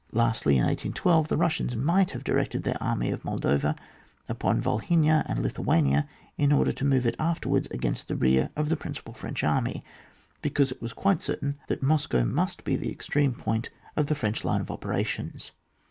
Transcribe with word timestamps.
Lastly, 0.13 0.55
in 0.57 0.63
1812, 0.63 1.27
the 1.27 1.37
Bussians 1.37 1.75
might 1.75 2.09
have 2.09 2.23
directed 2.23 2.63
their 2.63 2.81
army 2.81 3.11
of 3.11 3.23
Moldavia 3.23 3.75
upon 4.27 4.59
Yolhynia 4.63 5.23
and 5.27 5.43
Lithuania 5.43 6.09
in 6.39 6.51
order 6.51 6.71
to 6.71 6.83
move 6.83 7.05
it 7.05 7.15
forward 7.19 7.29
afterwards 7.31 7.67
against 7.69 8.07
the 8.07 8.15
rear 8.15 8.49
of 8.55 8.69
the 8.69 8.75
principal 8.75 9.13
French 9.13 9.43
army, 9.43 9.83
bo 10.41 10.49
cause 10.49 10.71
it 10.71 10.81
was 10.81 10.93
quite 10.93 11.21
certain 11.21 11.59
that 11.67 11.83
Moscow 11.83 12.25
must 12.25 12.63
be 12.63 12.75
the 12.75 12.89
extreme 12.89 13.35
point 13.35 13.69
of 13.95 14.07
the 14.07 14.15
French 14.15 14.43
line 14.43 14.61
of 14.61 14.71
operations. 14.71 15.51